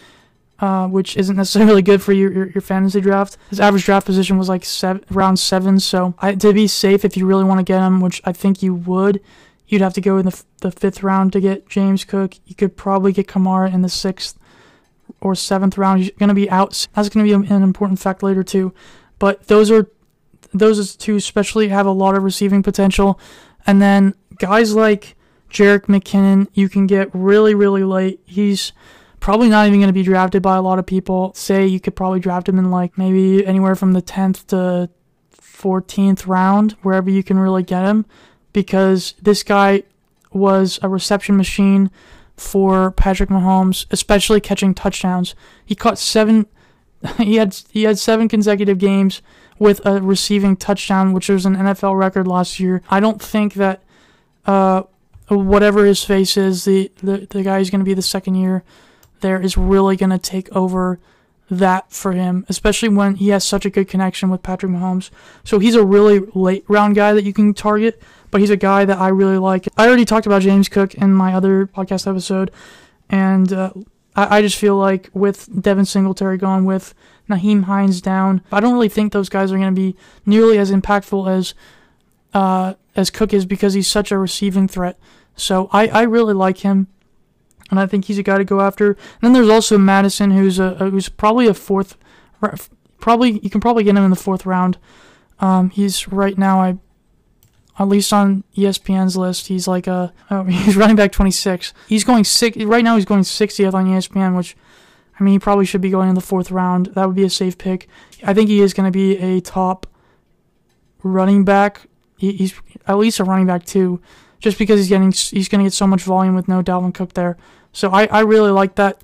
uh, 0.59 0.89
which 0.89 1.17
isn't 1.17 1.37
necessarily 1.37 1.83
good 1.83 2.03
for 2.03 2.13
your, 2.13 2.33
your, 2.33 2.51
your 2.51 2.63
fantasy 2.63 3.01
draft. 3.01 3.37
His 3.51 3.61
average 3.61 3.85
draft 3.85 4.07
position 4.07 4.39
was 4.39 4.49
like 4.49 4.65
seven, 4.65 5.05
round 5.11 5.39
seven, 5.39 5.79
so 5.81 6.15
I, 6.19 6.35
to 6.37 6.53
be 6.53 6.67
safe, 6.67 7.05
if 7.05 7.17
you 7.17 7.27
really 7.27 7.45
want 7.45 7.61
to 7.61 7.65
get 7.65 7.81
him, 7.81 8.01
which 8.01 8.23
I 8.25 8.33
think 8.33 8.63
you 8.63 8.75
would, 8.75 9.21
you'd 9.67 9.83
have 9.83 9.95
to 9.95 10.01
go 10.01 10.17
in 10.19 10.27
the, 10.27 10.43
the 10.61 10.71
fifth 10.71 11.03
round 11.03 11.33
to 11.35 11.41
get 11.41 11.69
James 11.69 12.05
Cook. 12.05 12.37
You 12.47 12.55
could 12.55 12.77
probably 12.77 13.13
get 13.13 13.27
Kamara 13.27 13.73
in 13.73 13.83
the 13.83 13.89
sixth 13.89 14.39
or 15.21 15.35
seventh 15.35 15.79
round. 15.79 16.01
He's 16.01 16.11
going 16.13 16.29
to 16.29 16.35
be 16.35 16.51
out. 16.51 16.87
That's 16.95 17.09
going 17.09 17.27
to 17.27 17.39
be 17.39 17.55
an 17.55 17.63
important 17.63 17.99
fact 17.99 18.23
later 18.23 18.43
too. 18.43 18.73
But 19.19 19.47
those 19.47 19.71
are 19.71 19.89
those 20.53 20.97
two 20.97 21.17
especially 21.17 21.69
have 21.69 21.87
a 21.87 21.91
lot 21.91 22.15
of 22.15 22.23
receiving 22.23 22.63
potential. 22.63 23.19
And 23.67 23.81
then 23.81 24.15
guys 24.39 24.75
like 24.75 25.17
Jerick 25.51 25.87
McKinnon, 25.87 26.49
you 26.55 26.69
can 26.69 26.87
get 26.87 27.11
really 27.13 27.55
really 27.55 27.85
late. 27.85 28.21
He's 28.25 28.73
probably 29.21 29.49
not 29.49 29.67
even 29.67 29.81
going 29.81 29.89
to 29.89 29.95
be 29.95 30.03
drafted 30.03 30.43
by 30.43 30.57
a 30.57 30.63
lot 30.63 30.79
of 30.79 30.87
people. 30.87 31.33
Say 31.35 31.67
you 31.67 31.81
could 31.81 31.97
probably 31.97 32.21
draft 32.21 32.49
him 32.49 32.59
in 32.59 32.71
like 32.71 32.99
maybe 32.99 33.47
anywhere 33.47 33.75
from 33.75 33.93
the 33.93 34.03
10th 34.03 34.47
to 34.49 34.91
14th 35.41 36.27
round, 36.27 36.73
wherever 36.83 37.09
you 37.09 37.23
can 37.23 37.39
really 37.39 37.63
get 37.63 37.87
him, 37.87 38.05
because 38.53 39.15
this 39.23 39.43
guy 39.43 39.83
was 40.31 40.79
a 40.83 40.89
reception 40.89 41.39
machine 41.39 41.91
for 42.37 42.91
Patrick 42.91 43.31
Mahomes, 43.31 43.87
especially 43.91 44.41
catching 44.41 44.75
touchdowns. 44.75 45.35
He 45.65 45.75
caught 45.75 45.99
seven. 45.99 46.47
He 47.19 47.37
had 47.37 47.55
he 47.71 47.83
had 47.83 47.99
seven 47.99 48.29
consecutive 48.29 48.79
games 48.79 49.21
with 49.59 49.85
a 49.85 50.01
receiving 50.01 50.57
touchdown, 50.57 51.13
which 51.13 51.29
was 51.29 51.45
an 51.45 51.55
NFL 51.55 51.99
record 51.99 52.27
last 52.27 52.59
year. 52.59 52.81
I 52.89 52.99
don't 52.99 53.21
think 53.21 53.55
that 53.55 53.83
uh, 54.47 54.85
whatever 55.29 55.85
his 55.85 56.03
face 56.03 56.39
is, 56.39 56.65
the 56.65 56.91
the, 57.03 57.27
the 57.29 57.43
guy 57.43 57.59
who's 57.59 57.69
going 57.69 57.83
to 57.83 57.85
be 57.85 57.93
the 57.93 58.01
second 58.01 58.37
year 58.37 58.65
there 59.25 59.41
is 59.41 59.57
really 59.57 59.97
going 59.97 60.11
to 60.11 60.19
take 60.19 60.55
over 60.55 61.01
that 61.51 61.91
for 61.91 62.13
him, 62.13 62.45
especially 62.51 62.91
when 62.91 63.17
he 63.17 63.29
has 63.29 63.43
such 63.43 63.65
a 63.65 63.71
good 63.71 63.89
connection 63.89 64.29
with 64.29 64.43
Patrick 64.43 64.71
Mahomes. 64.71 65.11
So 65.45 65.59
he's 65.59 65.75
a 65.75 65.85
really 65.85 66.21
late 66.35 66.65
round 66.69 66.95
guy 66.95 67.15
that 67.15 67.25
you 67.25 67.33
can 67.33 67.55
target 67.55 68.03
but 68.35 68.41
he's 68.41 68.51
a 68.51 68.57
guy 68.57 68.85
that 68.85 68.99
I 68.99 69.11
really 69.11 69.39
like. 69.39 69.69
I 69.77 69.87
already 69.87 70.05
talked 70.05 70.27
about 70.27 70.43
James 70.43 70.69
Cook 70.69 70.95
in 70.95 71.15
my 71.15 71.33
other 71.33 71.69
podcast 71.69 72.11
episode, 72.11 72.51
and 73.09 73.53
uh, 73.53 73.71
I, 74.17 74.39
I 74.39 74.43
just 74.43 74.57
feel 74.57 74.77
like 74.77 75.09
with 75.15 75.63
Devin 75.63 75.85
Singletary 75.85 76.37
gone, 76.37 76.65
with 76.65 76.95
Nyheim 77.31 77.63
Hines 77.67 78.01
down, 78.01 78.43
I 78.51 78.59
don't 78.59 78.73
really 78.73 78.89
think 78.89 79.13
those 79.13 79.29
guys 79.29 79.53
are 79.53 79.57
going 79.57 79.73
to 79.73 79.81
be 79.81 79.95
nearly 80.27 80.59
as 80.59 80.73
impactful 80.73 81.31
as 81.31 81.55
uh, 82.35 82.75
as 82.97 83.09
Cook 83.09 83.33
is 83.33 83.47
because 83.47 83.75
he's 83.75 83.87
such 83.87 84.11
a 84.11 84.19
receiving 84.19 84.67
threat. 84.67 84.99
So 85.37 85.71
I, 85.73 85.87
I 85.87 86.03
really 86.03 86.35
like 86.35 86.59
him, 86.59 86.89
and 87.71 87.79
I 87.79 87.87
think 87.87 88.07
he's 88.07 88.19
a 88.19 88.25
guy 88.25 88.39
to 88.39 88.45
go 88.45 88.61
after. 88.61 88.89
And 88.89 88.97
then 89.23 89.33
there's 89.33 89.49
also 89.49 89.79
Mattison, 89.79 90.33
who's 90.33 90.59
a, 90.59 90.77
a 90.81 90.91
who's 90.91 91.09
probably 91.09 91.47
a 91.47 91.55
fourth, 91.55 91.97
probably 92.99 93.39
you 93.45 93.51
can 93.51 93.61
probably 93.61 93.85
get 93.85 93.95
him 93.95 94.03
in 94.03 94.11
the 94.11 94.17
fourth 94.17 94.45
round. 94.45 94.77
Um, 95.39 95.71
he's 95.71 96.09
right 96.09 96.37
now 96.37 96.61
I 96.61 96.79
at 97.79 97.89
least 97.89 98.13
on 98.13 98.45
ESPN's 98.57 99.17
list, 99.17 99.49
he's 99.49 99.67
like 99.67 99.87
a 99.87 100.13
oh, 100.31 100.45
he's 100.45 100.77
running 100.77 100.97
back 100.97 101.13
26. 101.13 101.73
He's 101.89 102.05
going 102.05 102.25
six 102.25 102.57
right 102.57 102.85
now. 102.85 102.97
He's 102.97 103.05
going 103.05 103.23
60th 103.23 103.75
on 103.75 103.87
ESPN, 103.87 104.37
which 104.37 104.57
I 105.19 105.25
mean 105.25 105.33
he 105.33 105.39
probably 105.39 105.65
should 105.65 105.81
be 105.81 105.91
going 105.91 106.09
in 106.09 106.15
the 106.15 106.21
fourth 106.21 106.51
round. 106.51 106.87
That 106.95 107.07
would 107.07 107.17
be 107.17 107.25
a 107.25 107.31
safe 107.31 107.59
pick. 107.59 107.89
I 108.23 108.35
think 108.35 108.49
he 108.49 108.61
is 108.61 108.75
going 108.75 108.91
to 108.91 108.97
be 108.97 109.19
a 109.19 109.41
top 109.41 109.87
running 111.03 111.45
back. 111.45 111.89
He, 112.17 112.33
he's 112.33 112.55
at 112.87 112.97
least 112.97 113.21
a 113.21 113.25
running 113.25 113.47
back 113.47 113.65
too, 113.65 114.01
just 114.39 114.59
because 114.59 114.81
he's 114.81 114.89
getting 114.89 115.13
he's 115.13 115.49
going 115.49 115.61
to 115.61 115.67
get 115.67 115.73
so 115.73 115.87
much 115.87 116.03
volume 116.03 116.35
with 116.35 116.49
no 116.49 116.63
Dalvin 116.63 116.95
Cook 116.95 117.15
there. 117.15 117.37
So 117.73 117.91
I, 117.91 118.07
I 118.07 118.21
really 118.21 118.53
like 118.53 118.77
that 118.77 119.03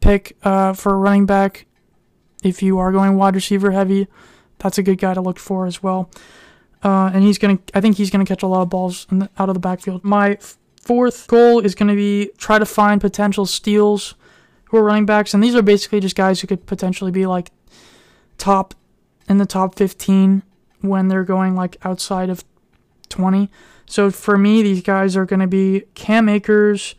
pick 0.00 0.36
uh, 0.42 0.72
for 0.72 0.98
running 0.98 1.24
back. 1.26 1.66
If 2.42 2.62
you 2.62 2.78
are 2.78 2.92
going 2.92 3.16
wide 3.16 3.34
receiver 3.34 3.70
heavy, 3.70 4.08
that's 4.58 4.76
a 4.76 4.82
good 4.82 4.98
guy 4.98 5.14
to 5.14 5.20
look 5.20 5.38
for 5.38 5.66
as 5.66 5.82
well. 5.82 6.10
Uh, 6.86 7.10
and 7.12 7.24
he's 7.24 7.36
gonna. 7.36 7.58
I 7.74 7.80
think 7.80 7.96
he's 7.96 8.10
gonna 8.10 8.24
catch 8.24 8.44
a 8.44 8.46
lot 8.46 8.62
of 8.62 8.70
balls 8.70 9.08
the, 9.10 9.28
out 9.40 9.48
of 9.48 9.56
the 9.56 9.60
backfield. 9.60 10.04
My 10.04 10.38
fourth 10.80 11.26
goal 11.26 11.58
is 11.58 11.74
gonna 11.74 11.96
be 11.96 12.30
try 12.38 12.60
to 12.60 12.64
find 12.64 13.00
potential 13.00 13.44
steals 13.44 14.14
who 14.66 14.76
are 14.76 14.84
running 14.84 15.04
backs, 15.04 15.34
and 15.34 15.42
these 15.42 15.56
are 15.56 15.62
basically 15.62 15.98
just 15.98 16.14
guys 16.14 16.40
who 16.40 16.46
could 16.46 16.64
potentially 16.64 17.10
be 17.10 17.26
like 17.26 17.50
top 18.38 18.72
in 19.28 19.38
the 19.38 19.46
top 19.46 19.74
15 19.74 20.44
when 20.80 21.08
they're 21.08 21.24
going 21.24 21.56
like 21.56 21.76
outside 21.84 22.30
of 22.30 22.44
20. 23.08 23.50
So 23.86 24.12
for 24.12 24.38
me, 24.38 24.62
these 24.62 24.82
guys 24.82 25.16
are 25.16 25.26
gonna 25.26 25.48
be 25.48 25.82
Cam 25.96 26.28
Akers, 26.28 26.94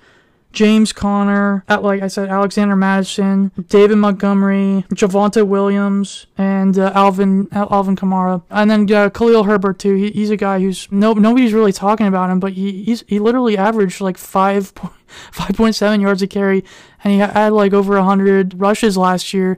James 0.58 0.92
Conner, 0.92 1.64
like 1.70 2.02
I 2.02 2.08
said, 2.08 2.30
Alexander 2.30 2.76
Mattison, 2.76 3.52
David 3.70 3.98
Montgomery, 3.98 4.86
Javonte 4.90 5.46
Williams, 5.46 6.26
and 6.36 6.80
uh, 6.80 6.92
Alvin 6.96 7.48
Alvin 7.52 7.96
Kamara, 7.96 8.42
and 8.50 8.72
then 8.72 8.92
uh, 8.92 9.12
Khalil 9.12 9.44
Herbert 9.44 9.78
too. 9.78 9.94
He, 9.94 10.10
he's 10.10 10.32
a 10.32 10.36
guy 10.36 10.60
who's 10.60 10.92
no 10.92 11.14
nobody's 11.14 11.54
really 11.54 11.72
talking 11.72 12.08
about 12.08 12.32
him, 12.32 12.40
but 12.40 12.54
he 12.54 12.98
he 13.08 13.20
literally 13.20 13.56
averaged 13.56 14.02
like 14.02 14.18
five. 14.18 14.74
5.7 15.32 16.02
yards 16.02 16.22
a 16.22 16.28
carry, 16.28 16.66
and 17.02 17.14
he 17.14 17.20
had 17.20 17.54
like 17.54 17.72
over 17.72 17.94
100 17.94 18.60
rushes 18.60 18.98
last 18.98 19.34
year. 19.34 19.58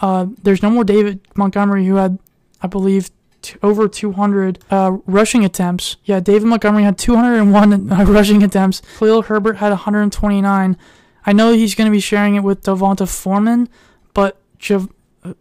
Uh, 0.00 0.26
there's 0.44 0.62
no 0.62 0.70
more 0.70 0.84
David 0.84 1.18
Montgomery, 1.34 1.84
who 1.84 1.96
had, 1.96 2.20
I 2.62 2.68
believe, 2.68 3.10
t- 3.44 3.56
over 3.62 3.86
200 3.88 4.58
uh, 4.70 4.96
rushing 5.06 5.44
attempts. 5.44 5.96
Yeah, 6.04 6.20
David 6.20 6.46
Montgomery 6.46 6.82
had 6.82 6.98
201 6.98 7.92
uh, 7.92 8.04
rushing 8.04 8.42
attempts. 8.42 8.82
Khalil 8.98 9.22
Herbert 9.22 9.58
had 9.58 9.70
129. 9.70 10.76
I 11.26 11.32
know 11.32 11.52
he's 11.52 11.74
going 11.74 11.86
to 11.86 11.92
be 11.92 12.00
sharing 12.00 12.34
it 12.34 12.42
with 12.42 12.62
Devonta 12.62 13.08
Foreman, 13.08 13.68
but 14.12 14.40
Jav- 14.58 14.90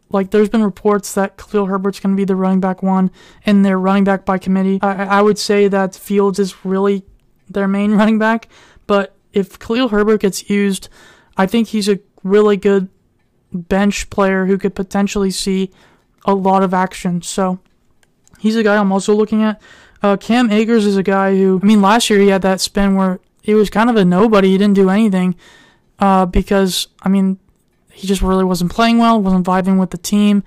like 0.09 0.31
there's 0.31 0.49
been 0.49 0.63
reports 0.63 1.13
that 1.13 1.37
Khalil 1.37 1.65
Herbert's 1.65 1.99
going 1.99 2.15
to 2.15 2.17
be 2.17 2.25
the 2.25 2.35
running 2.35 2.59
back 2.59 2.83
one 2.83 3.11
in 3.45 3.63
their 3.63 3.77
running 3.77 4.03
back 4.03 4.25
by 4.25 4.37
committee. 4.37 4.79
I, 4.81 5.19
I 5.19 5.21
would 5.21 5.37
say 5.37 5.67
that 5.67 5.95
Fields 5.95 6.39
is 6.39 6.65
really 6.65 7.03
their 7.49 7.67
main 7.67 7.91
running 7.97 8.19
back, 8.19 8.47
but 8.87 9.15
if 9.33 9.59
Khalil 9.59 9.89
Herbert 9.89 10.21
gets 10.21 10.49
used, 10.49 10.89
I 11.35 11.47
think 11.47 11.69
he's 11.69 11.89
a 11.89 11.99
really 12.23 12.57
good 12.57 12.89
bench 13.51 14.09
player 14.09 14.45
who 14.45 14.57
could 14.57 14.75
potentially 14.75 15.31
see 15.31 15.71
a 16.25 16.33
lot 16.33 16.63
of 16.63 16.73
action. 16.73 17.21
So 17.21 17.59
He's 18.43 18.57
a 18.57 18.63
guy 18.63 18.75
I'm 18.75 18.91
also 18.91 19.15
looking 19.15 19.41
at. 19.41 19.61
Uh, 20.01 20.17
Cam 20.17 20.51
Akers 20.51 20.85
is 20.85 20.97
a 20.97 21.01
guy 21.01 21.33
who, 21.33 21.61
I 21.63 21.65
mean, 21.65 21.81
last 21.81 22.09
year 22.09 22.19
he 22.19 22.27
had 22.27 22.41
that 22.41 22.59
spin 22.59 22.95
where 22.95 23.21
he 23.41 23.53
was 23.53 23.69
kind 23.69 23.89
of 23.89 23.95
a 23.95 24.03
nobody. 24.03 24.49
He 24.49 24.57
didn't 24.57 24.75
do 24.75 24.89
anything 24.89 25.35
uh, 25.97 26.25
because, 26.25 26.89
I 27.03 27.07
mean, 27.07 27.39
he 27.93 28.05
just 28.05 28.21
really 28.21 28.43
wasn't 28.43 28.69
playing 28.69 28.97
well, 28.97 29.21
wasn't 29.21 29.45
vibing 29.45 29.79
with 29.79 29.91
the 29.91 29.97
team. 29.97 30.43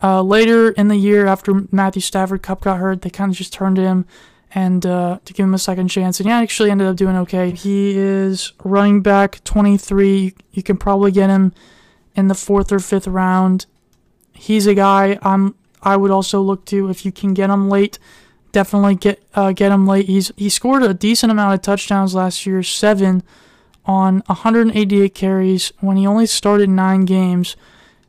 Uh, 0.00 0.22
later 0.22 0.70
in 0.70 0.86
the 0.86 0.94
year, 0.94 1.26
after 1.26 1.66
Matthew 1.72 2.00
Stafford 2.00 2.44
Kupp 2.44 2.60
got 2.60 2.78
hurt, 2.78 3.02
they 3.02 3.10
kind 3.10 3.32
of 3.32 3.36
just 3.36 3.52
turned 3.52 3.74
to 3.74 3.82
him 3.82 4.06
and 4.54 4.86
uh, 4.86 5.18
to 5.24 5.32
give 5.32 5.42
him 5.42 5.54
a 5.54 5.58
second 5.58 5.88
chance. 5.88 6.20
And 6.20 6.28
yeah, 6.28 6.38
actually 6.38 6.70
ended 6.70 6.86
up 6.86 6.94
doing 6.94 7.16
okay. 7.16 7.50
He 7.50 7.98
is 7.98 8.52
running 8.62 9.02
back 9.02 9.42
23. 9.42 10.32
You 10.52 10.62
can 10.62 10.76
probably 10.76 11.10
get 11.10 11.28
him 11.28 11.52
in 12.14 12.28
the 12.28 12.36
fourth 12.36 12.70
or 12.70 12.78
fifth 12.78 13.08
round. 13.08 13.66
He's 14.32 14.68
a 14.68 14.74
guy 14.74 15.18
I'm 15.22 15.56
I 15.82 15.96
would 15.96 16.10
also 16.10 16.40
look 16.40 16.64
to 16.66 16.88
if 16.88 17.04
you 17.04 17.12
can 17.12 17.34
get 17.34 17.50
him 17.50 17.68
late. 17.68 17.98
Definitely 18.52 18.96
get 18.96 19.22
uh, 19.34 19.52
get 19.52 19.72
him 19.72 19.86
late. 19.86 20.06
He's 20.06 20.30
he 20.36 20.48
scored 20.48 20.82
a 20.82 20.94
decent 20.94 21.32
amount 21.32 21.54
of 21.54 21.62
touchdowns 21.62 22.14
last 22.14 22.46
year, 22.46 22.62
seven 22.62 23.22
on 23.84 24.22
188 24.26 25.14
carries 25.14 25.72
when 25.80 25.96
he 25.96 26.06
only 26.06 26.26
started 26.26 26.68
nine 26.68 27.04
games. 27.04 27.56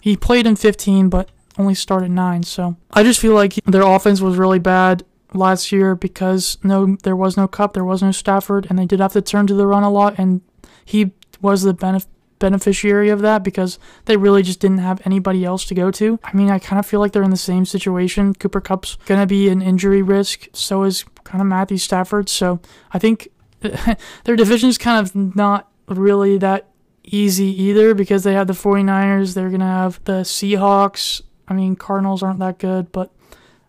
He 0.02 0.16
played 0.16 0.46
in 0.46 0.56
15, 0.56 1.10
but 1.10 1.30
only 1.58 1.76
started 1.76 2.12
nine. 2.12 2.44
So 2.44 2.76
I 2.92 3.04
just 3.04 3.20
feel 3.20 3.34
like 3.34 3.56
their 3.66 3.84
offense 3.84 4.22
was 4.22 4.38
really 4.38 4.60
bad 4.60 5.04
last 5.34 5.72
year 5.72 5.96
because 5.96 6.58
no, 6.64 6.98
there 7.04 7.16
was 7.16 7.38
no 7.38 7.48
Kupp, 7.48 7.74
there 7.74 7.86
was 7.86 8.02
no 8.02 8.12
Stafford, 8.12 8.68
and 8.70 8.78
they 8.78 8.86
did 8.86 9.00
have 9.00 9.14
to 9.14 9.22
turn 9.22 9.48
to 9.48 9.54
the 9.54 9.68
run 9.68 9.84
a 9.84 9.90
lot, 9.90 10.16
and 10.18 10.42
he 10.86 11.12
was 11.42 11.64
the 11.64 11.74
benef- 11.74 12.08
beneficiary 12.44 13.08
of 13.08 13.22
that 13.22 13.42
because 13.42 13.80
they 14.04 14.18
really 14.18 14.44
just 14.44 14.60
didn't 14.60 14.80
have 14.80 15.02
anybody 15.06 15.46
else 15.46 15.64
to 15.66 15.74
go 15.74 15.90
to. 15.92 16.20
I 16.26 16.36
mean, 16.36 16.50
I 16.50 16.60
kind 16.60 16.78
of 16.78 16.86
feel 16.86 17.00
like 17.00 17.14
they're 17.14 17.24
in 17.24 17.30
the 17.30 17.38
same 17.38 17.66
situation. 17.66 18.34
Cooper 18.34 18.60
Kupp's 18.60 18.98
gonna 19.06 19.26
be 19.26 19.48
an 19.48 19.62
injury 19.62 20.02
risk, 20.02 20.50
so 20.52 20.84
is 20.84 21.06
kind 21.24 21.42
of 21.42 21.48
Matthew 21.48 21.78
Stafford. 21.78 22.28
So 22.28 22.60
I 22.92 23.00
think 23.00 23.30
their 24.26 24.36
division 24.36 24.68
is 24.68 24.78
kind 24.78 25.00
of 25.00 25.16
not 25.16 25.72
really 25.88 26.38
that 26.40 26.68
easy 27.06 27.64
either 27.64 27.94
because 27.94 28.24
they 28.24 28.34
have 28.34 28.48
the 28.48 28.54
49ers, 28.54 29.34
they're 29.34 29.50
going 29.50 29.60
to 29.60 29.66
have 29.66 30.04
the 30.06 30.22
Seahawks. 30.22 31.22
I 31.48 31.54
mean, 31.54 31.76
Cardinals 31.76 32.24
aren't 32.24 32.40
that 32.40 32.60
good, 32.60 32.92
but 32.92 33.12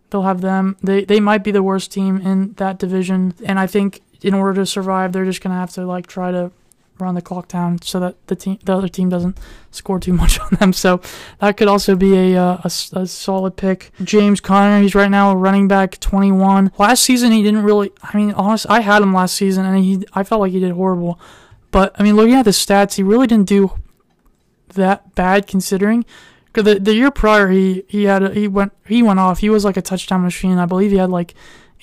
they'll 0.09 0.23
have 0.23 0.41
them. 0.41 0.77
They 0.81 1.05
they 1.05 1.19
might 1.19 1.43
be 1.43 1.51
the 1.51 1.63
worst 1.63 1.91
team 1.91 2.17
in 2.17 2.53
that 2.53 2.79
division, 2.79 3.35
and 3.45 3.59
I 3.59 3.67
think 3.67 4.01
in 4.21 4.33
order 4.33 4.61
to 4.61 4.65
survive, 4.65 5.11
they're 5.11 5.25
just 5.25 5.41
going 5.41 5.53
to 5.53 5.59
have 5.59 5.71
to 5.71 5.85
like 5.85 6.07
try 6.07 6.31
to 6.31 6.51
run 6.99 7.15
the 7.15 7.21
clock 7.21 7.47
down 7.47 7.81
so 7.81 7.99
that 7.99 8.27
the 8.27 8.35
team 8.35 8.57
the 8.63 8.73
other 8.75 8.87
team 8.87 9.09
doesn't 9.09 9.37
score 9.71 9.99
too 9.99 10.13
much 10.13 10.39
on 10.39 10.49
them. 10.59 10.73
So 10.73 11.01
that 11.39 11.57
could 11.57 11.67
also 11.67 11.95
be 11.95 12.33
a 12.33 12.41
uh, 12.41 12.61
a, 12.63 12.99
a, 12.99 13.07
solid 13.07 13.57
pick. 13.57 13.91
James 14.03 14.39
Conner, 14.39 14.81
he's 14.81 14.95
right 14.95 15.11
now 15.11 15.31
a 15.31 15.35
running 15.35 15.67
back 15.67 15.99
21. 15.99 16.71
Last 16.77 17.03
season 17.03 17.31
he 17.31 17.43
didn't 17.43 17.63
really. 17.63 17.91
I 18.01 18.15
mean, 18.17 18.31
honest, 18.33 18.65
I 18.69 18.81
had 18.81 19.01
him 19.01 19.13
last 19.13 19.35
season 19.35 19.65
and 19.65 19.83
he 19.83 20.05
I 20.13 20.23
felt 20.23 20.41
like 20.41 20.51
he 20.51 20.59
did 20.59 20.71
horrible. 20.71 21.19
But 21.71 21.95
I 21.99 22.03
mean, 22.03 22.15
looking 22.15 22.35
at 22.35 22.45
the 22.45 22.51
stats, 22.51 22.95
he 22.95 23.03
really 23.03 23.27
didn't 23.27 23.49
do 23.49 23.71
that 24.69 25.15
bad 25.15 25.47
considering. 25.47 26.05
The, 26.53 26.79
the 26.79 26.93
year 26.93 27.11
prior, 27.11 27.49
he 27.49 27.83
he 27.89 28.05
had 28.05 28.23
a, 28.23 28.33
he 28.33 28.47
went 28.47 28.71
he 28.85 29.03
went 29.03 29.19
off. 29.19 29.39
He 29.39 29.49
was 29.49 29.65
like 29.65 29.75
a 29.75 29.81
touchdown 29.81 30.21
machine. 30.21 30.57
I 30.57 30.65
believe 30.65 30.91
he 30.91 30.97
had 30.97 31.09
like 31.09 31.33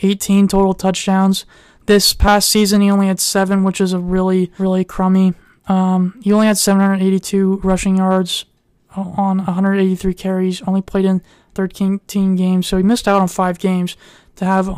18 0.02 0.48
total 0.48 0.72
touchdowns. 0.72 1.44
This 1.86 2.12
past 2.12 2.48
season, 2.48 2.80
he 2.80 2.90
only 2.90 3.08
had 3.08 3.20
seven, 3.20 3.64
which 3.64 3.80
is 3.80 3.92
a 3.92 3.98
really 3.98 4.52
really 4.58 4.84
crummy. 4.84 5.34
Um, 5.68 6.20
he 6.22 6.32
only 6.32 6.46
had 6.46 6.58
782 6.58 7.60
rushing 7.62 7.96
yards 7.96 8.44
on 8.94 9.38
183 9.38 10.14
carries. 10.14 10.62
Only 10.62 10.82
played 10.82 11.04
in 11.04 11.22
13 11.54 12.00
games, 12.36 12.66
so 12.66 12.76
he 12.76 12.82
missed 12.82 13.06
out 13.06 13.20
on 13.20 13.28
five 13.28 13.58
games 13.58 13.96
to 14.36 14.44
have 14.44 14.68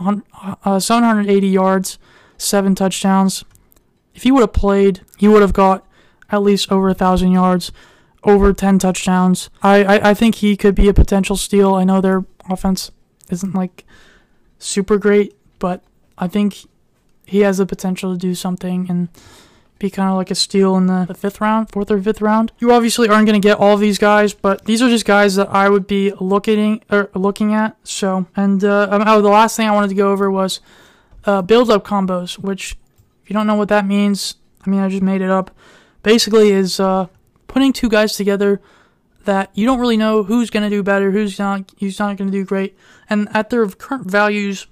uh, 0.65 0.79
780 0.79 1.47
yards, 1.47 1.99
seven 2.37 2.75
touchdowns 2.75 3.45
if 4.15 4.23
he 4.23 4.31
would 4.31 4.41
have 4.41 4.53
played, 4.53 5.01
he 5.19 5.29
would 5.29 5.43
have 5.43 5.53
got 5.53 5.87
at 6.31 6.43
least 6.43 6.71
over 6.71 6.89
a 6.89 6.95
thousand 6.95 7.33
yards, 7.33 7.73
over 8.23 8.53
ten 8.53 8.79
touchdowns. 8.79 9.51
I, 9.63 9.85
I, 9.85 10.11
I 10.11 10.15
think 10.15 10.37
he 10.37 10.57
could 10.57 10.75
be 10.75 10.89
a 10.89 10.95
potential 10.95 11.37
steal. 11.37 11.75
I 11.75 11.85
know 11.85 12.01
their 12.01 12.25
offense 12.49 12.91
isn't 13.31 13.55
like 13.55 13.85
super 14.59 14.99
great, 14.99 15.37
but 15.59 15.83
I 16.17 16.29
think 16.29 16.67
he 17.27 17.41
has 17.41 17.59
the 17.59 17.67
potential 17.67 18.13
to 18.13 18.19
do 18.19 18.35
something 18.35 18.87
and 18.89 19.09
be 19.79 19.91
kind 19.91 20.09
of 20.09 20.17
like 20.17 20.31
a 20.31 20.35
steal 20.35 20.77
in 20.77 20.87
the, 20.87 21.05
the 21.07 21.15
fifth 21.15 21.41
round, 21.41 21.71
fourth 21.71 21.91
or 21.91 22.01
fifth 22.01 22.21
round. 22.21 22.53
You 22.59 22.73
obviously 22.73 23.09
aren't 23.09 23.27
going 23.27 23.41
to 23.41 23.47
get 23.47 23.59
all 23.59 23.77
these 23.77 23.99
guys, 23.99 24.33
but 24.33 24.65
these 24.65 24.81
are 24.81 24.89
just 24.89 25.05
guys 25.05 25.35
that 25.35 25.49
I 25.51 25.69
would 25.69 25.87
be 25.87 26.13
looking 26.21 26.83
or 26.91 27.11
looking 27.15 27.55
at. 27.55 27.77
So, 27.85 28.27
and 28.37 28.63
uh, 28.65 28.89
oh, 29.07 29.21
the 29.21 29.29
last 29.29 29.57
thing 29.57 29.69
I 29.69 29.73
wanted 29.73 29.89
to 29.89 29.95
go 29.95 30.11
over 30.11 30.31
was 30.31 30.61
uh, 31.25 31.43
build 31.43 31.71
up 31.71 31.85
combos, 31.85 32.39
which 32.39 32.77
if 33.23 33.31
you 33.31 33.35
don't 33.35 33.47
know 33.47 33.57
what 33.57 33.69
that 33.69 33.87
means, 33.87 34.37
I 34.65 34.71
mean, 34.71 34.81
I 34.81 34.89
just 34.89 35.03
made 35.03 35.21
it 35.21 35.31
up. 35.31 35.51
Basically, 36.03 36.51
is 36.51 36.79
uh, 36.79 37.07
putting 37.47 37.73
two 37.73 37.89
guys 37.89 38.15
together 38.15 38.61
that 39.25 39.51
you 39.55 39.65
don't 39.65 39.81
really 39.81 39.97
know 39.97 40.23
who's 40.23 40.51
going 40.51 40.63
to 40.63 40.75
do 40.75 40.83
better, 40.83 41.11
who's 41.11 41.39
not, 41.39 41.73
who's 41.81 41.99
not 41.99 42.17
going 42.17 42.31
to 42.31 42.39
do 42.39 42.45
great, 42.45 42.77
and 43.09 43.29
at 43.35 43.51
their 43.51 43.67
current 43.67 44.11
values, 44.11 44.67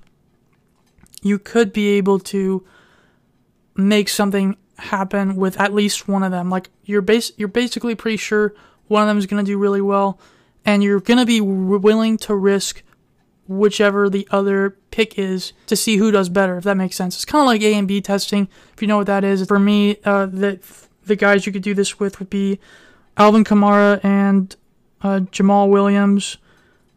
you 1.23 1.39
could 1.39 1.73
be 1.73 1.89
able 1.91 2.19
to 2.19 2.67
make 3.77 4.09
something 4.09 4.57
happen 4.79 5.37
with 5.37 5.59
at 5.61 5.73
least 5.73 6.09
one 6.09 6.23
of 6.23 6.31
them. 6.31 6.51
Like 6.51 6.71
you're 6.85 7.03
base, 7.03 7.33
you're 7.37 7.49
basically 7.49 7.95
pretty 7.95 8.17
sure 8.17 8.55
one 8.89 9.03
of 9.03 9.09
them 9.09 9.19
is 9.19 9.27
going 9.27 9.45
to 9.45 9.51
do 9.51 9.57
really 9.57 9.81
well, 9.81 10.19
and 10.65 10.83
you're 10.83 11.01
going 11.01 11.19
to 11.19 11.27
be 11.27 11.41
willing 11.41 12.19
to 12.19 12.35
risk 12.35 12.83
whichever 13.49 14.09
the 14.09 14.27
other 14.31 14.77
pick 14.91 15.19
is 15.19 15.53
to 15.67 15.77
see 15.77 15.97
who 15.97 16.11
does 16.11 16.29
better, 16.29 16.57
if 16.59 16.65
that 16.65 16.77
makes 16.77 16.97
sense. 16.97 17.17
It's 17.17 17.25
kind 17.25 17.43
of 17.43 17.47
like 17.47 17.63
A 17.63 17.75
and 17.75 17.89
B 17.89 18.01
testing, 18.01 18.49
if 18.75 18.83
you 18.83 18.89
know 18.89 18.99
what 18.99 19.07
that 19.07 19.25
is. 19.25 19.47
For 19.47 19.59
me, 19.59 19.97
uh, 20.05 20.27
the, 20.27 20.61
the 21.05 21.17
guys 21.17 21.47
you 21.47 21.53
could 21.53 21.63
do 21.63 21.75
this 21.75 21.99
with 21.99 22.19
would 22.19 22.31
be 22.31 22.59
Alvin 23.17 23.45
Kamara 23.45 24.03
and 24.05 24.55
uh, 25.03 25.21
Jamaal 25.31 25.69
Williams, 25.69 26.39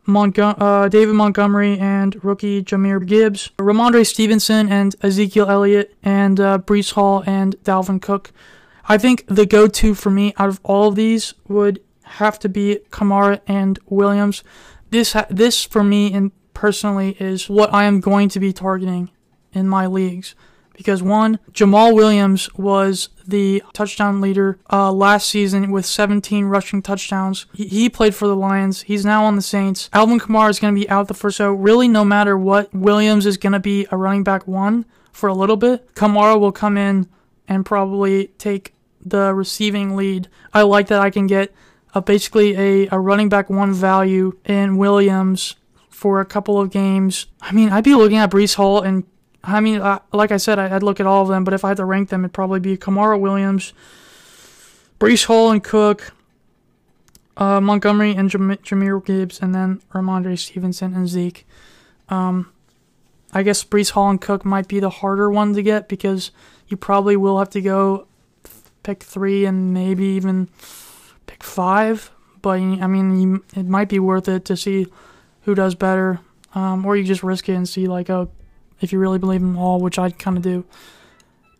Montgo- 0.07 0.55
uh, 0.59 0.87
David 0.87 1.15
Montgomery 1.15 1.77
and 1.79 2.23
rookie 2.23 2.63
Jahmyr 2.63 3.05
Gibbs, 3.05 3.51
Rhamondre 3.57 4.05
Stevenson 4.05 4.69
and 4.69 4.95
Ezekiel 5.01 5.49
Elliott, 5.49 5.95
and 6.03 6.39
uh, 6.39 6.59
Breece 6.59 6.93
Hall 6.93 7.23
and 7.25 7.55
Dalvin 7.63 8.01
Cook. 8.01 8.31
I 8.87 8.97
think 8.97 9.25
the 9.27 9.45
go-to 9.45 9.95
for 9.95 10.11
me 10.11 10.33
out 10.37 10.49
of 10.49 10.59
all 10.63 10.89
of 10.89 10.95
these 10.95 11.33
would 11.47 11.81
have 12.03 12.37
to 12.39 12.49
be 12.49 12.79
Kamara 12.91 13.41
and 13.47 13.79
Williams. 13.87 14.43
This 14.91 15.15
this 15.29 15.63
for 15.63 15.83
me 15.83 16.13
in 16.13 16.31
personally 16.53 17.17
is 17.19 17.49
what 17.49 17.73
I 17.73 17.85
am 17.85 17.99
going 17.99 18.29
to 18.29 18.39
be 18.39 18.53
targeting 18.53 19.09
in 19.53 19.67
my 19.67 19.87
leagues. 19.87 20.35
Because 20.75 21.01
one, 21.01 21.39
Jamaal 21.51 21.93
Williams 21.93 22.53
was 22.55 23.09
the 23.27 23.63
touchdown 23.73 24.21
leader 24.21 24.59
uh, 24.71 24.91
last 24.91 25.29
season 25.29 25.71
with 25.71 25.85
17 25.85 26.45
rushing 26.45 26.81
touchdowns. 26.81 27.45
He, 27.53 27.67
he, 27.67 27.89
played 27.89 28.13
for 28.13 28.27
the 28.27 28.35
Lions. 28.35 28.83
He's 28.83 29.05
now 29.05 29.25
on 29.25 29.35
the 29.35 29.41
Saints. 29.41 29.89
Alvin 29.93 30.19
Kamara 30.19 30.49
is 30.49 30.59
going 30.59 30.75
to 30.75 30.79
be 30.79 30.89
out 30.89 31.07
the 31.07 31.13
first. 31.13 31.37
So 31.37 31.51
really, 31.53 31.87
no 31.87 32.05
matter 32.05 32.37
what, 32.37 32.73
Williams 32.73 33.25
is 33.25 33.37
going 33.37 33.53
to 33.53 33.59
be 33.59 33.87
a 33.91 33.97
running 33.97 34.23
back 34.23 34.47
one 34.47 34.85
for 35.11 35.27
a 35.27 35.33
little 35.33 35.57
bit. 35.57 35.93
Kamara 35.95 36.39
will 36.39 36.51
come 36.51 36.77
in 36.77 37.07
and 37.47 37.65
probably 37.65 38.27
take 38.37 38.73
the 39.03 39.33
receiving 39.33 39.95
lead. 39.95 40.27
I 40.53 40.63
like 40.63 40.87
that 40.87 40.99
I 40.99 41.09
can 41.09 41.27
get 41.27 41.53
uh, 41.93 42.01
basically 42.01 42.55
a, 42.57 42.89
a 42.91 42.99
running 42.99 43.29
back 43.29 43.49
one 43.49 43.73
value 43.73 44.37
in 44.45 44.77
Williams 44.77 45.55
for 45.89 46.19
a 46.19 46.25
couple 46.25 46.59
of 46.59 46.69
games. 46.69 47.27
I 47.41 47.53
mean, 47.53 47.69
I'd 47.69 47.83
be 47.83 47.95
looking 47.95 48.17
at 48.17 48.29
Breece 48.29 48.55
Hall 48.55 48.81
and 48.81 49.05
I 49.47 49.59
mean, 49.59 49.81
uh, 49.81 49.99
like 50.11 50.31
I 50.31 50.37
said, 50.37 50.59
I'd 50.59 50.83
look 50.83 50.99
at 50.99 51.05
all 51.05 51.21
of 51.21 51.27
them, 51.27 51.43
but 51.43 51.53
if 51.53 51.63
I 51.63 51.69
had 51.69 51.77
to 51.77 51.85
rank 51.85 52.09
them, 52.09 52.21
it'd 52.21 52.33
probably 52.33 52.59
be 52.59 52.77
Kamara 52.77 53.19
Williams, 53.19 53.73
Breece 54.99 55.25
Hall 55.25 55.51
and 55.51 55.63
Cook, 55.63 56.13
uh, 57.37 57.61
Montgomery 57.61 58.15
and 58.15 58.29
Jam- 58.29 58.57
Jahmyr 58.57 59.03
Gibbs, 59.05 59.39
and 59.41 59.53
then 59.53 59.81
Rhamondre 59.93 60.37
Stevenson 60.39 60.93
and 60.93 61.07
Zeke. 61.07 61.45
Um, 62.09 62.51
I 63.33 63.43
guess 63.43 63.63
Breece 63.63 63.91
Hall 63.91 64.09
and 64.09 64.21
Cook 64.21 64.45
might 64.45 64.67
be 64.67 64.79
the 64.79 64.89
harder 64.89 65.29
one 65.29 65.53
to 65.53 65.61
get 65.61 65.89
because 65.89 66.31
you 66.67 66.77
probably 66.77 67.17
will 67.17 67.37
have 67.37 67.49
to 67.51 67.61
go 67.61 68.07
pick 68.83 69.03
three 69.03 69.45
and 69.45 69.73
maybe 69.73 70.05
even 70.05 70.47
pick 71.27 71.43
five. 71.43 72.11
But 72.41 72.59
I 72.59 72.87
mean, 72.87 73.19
you, 73.19 73.43
it 73.55 73.65
might 73.65 73.89
be 73.89 73.99
worth 73.99 74.29
it 74.29 74.45
to 74.45 74.55
see 74.55 74.87
who 75.41 75.55
does 75.55 75.75
better, 75.75 76.21
um, 76.53 76.85
or 76.85 76.95
you 76.95 77.03
just 77.03 77.23
risk 77.23 77.49
it 77.49 77.53
and 77.53 77.67
see 77.67 77.87
like, 77.87 78.09
oh, 78.09 78.29
if 78.85 78.93
you 78.93 78.99
really 78.99 79.19
believe 79.19 79.41
in 79.41 79.55
Hall, 79.55 79.81
which 79.81 79.99
I 79.99 80.11
kind 80.11 80.37
of 80.37 80.43
do. 80.43 80.65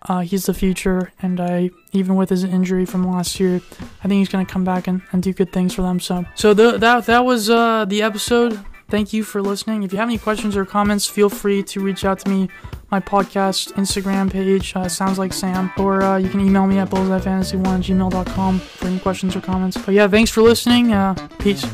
Uh, 0.08 0.20
he's 0.20 0.46
the 0.46 0.54
future, 0.54 1.12
and 1.20 1.42
I 1.42 1.72
even 1.92 2.16
with 2.16 2.30
his 2.30 2.44
injury 2.44 2.86
from 2.86 3.10
last 3.10 3.40
year, 3.40 3.60
I 4.04 4.08
think 4.08 4.20
he's 4.20 4.30
gonna 4.30 4.46
come 4.46 4.64
back 4.64 4.88
and, 4.88 5.02
and 5.12 5.22
do 5.22 5.34
good 5.34 5.52
things 5.52 5.74
for 5.74 5.82
them. 5.82 6.00
So, 6.00 6.26
so 6.36 6.54
the, 6.54 6.78
that 6.78 7.06
that 7.08 7.26
was 7.26 7.50
uh, 7.50 7.86
the 7.86 8.02
episode. 8.02 8.64
Thank 8.88 9.14
you 9.14 9.24
for 9.24 9.42
listening. 9.42 9.82
If 9.82 9.92
you 9.92 9.98
have 9.98 10.08
any 10.08 10.20
questions 10.20 10.56
or 10.56 10.64
comments, 10.64 11.08
feel 11.08 11.30
free 11.30 11.64
to 11.64 11.80
reach 11.80 12.06
out 12.06 12.20
to 12.20 12.30
me. 12.30 12.50
My 12.92 13.00
podcast 13.00 13.74
Instagram 13.74 14.32
page 14.32 14.76
uh, 14.76 14.88
sounds 14.88 15.18
like 15.18 15.34
Sam, 15.34 15.72
or 15.78 16.04
uh, 16.04 16.18
you 16.18 16.30
can 16.30 16.40
email 16.40 16.68
me 16.68 16.78
at 16.78 16.90
bullseyefantasy1 16.92 17.64
gmail.com 17.64 18.60
for 18.60 18.88
any 18.88 19.00
questions 19.00 19.36
or 19.36 19.42
comments. 19.42 19.76
But 19.76 19.96
yeah, 19.96 20.08
thanks 20.08 20.30
for 20.30 20.44
listening. 20.44 20.94
Uh, 20.94 21.16
peace. 21.40 21.66